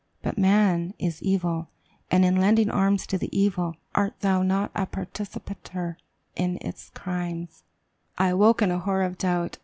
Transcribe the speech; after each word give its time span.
But 0.23 0.35
man 0.35 0.95
is 0.97 1.21
evil. 1.21 1.69
And 2.09 2.25
in 2.25 2.37
lending 2.37 2.71
arms 2.71 3.05
to 3.05 3.19
the 3.19 3.29
evil, 3.37 3.75
art 3.93 4.19
thou 4.21 4.41
not 4.41 4.71
a 4.73 4.87
participator 4.87 5.95
in 6.35 6.57
his 6.59 6.89
crimes?" 6.95 7.63
"'I 8.17 8.29
awoke 8.29 8.63
in 8.63 8.71
a 8.71 8.79
horror 8.79 9.03
of 9.03 9.19
doubt! 9.19 9.59